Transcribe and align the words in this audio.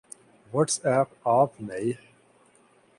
what's 0.51 0.75
app 0.85 1.09
آپ 1.29 1.61
نئے 1.61 1.91